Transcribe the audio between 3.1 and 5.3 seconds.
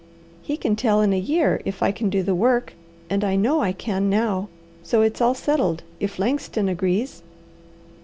I know I can now; so it's